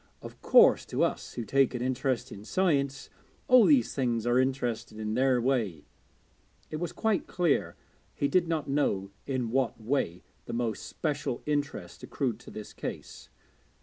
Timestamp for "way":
5.39-5.85, 9.79-10.23